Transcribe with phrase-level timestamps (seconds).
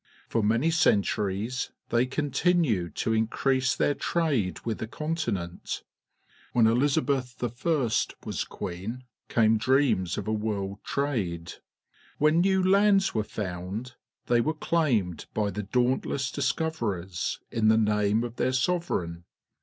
[0.27, 5.83] For manj' centuries they• continued to increase their trade with the continent.
[6.53, 7.35] When Elizabeth
[8.25, 11.55] was queen, came dreams of a world trad^,
[12.19, 13.93] DWhen n ew lands were found,
[14.25, 19.25] they were claimed by the daunt less discoverers in the name of their sovereign.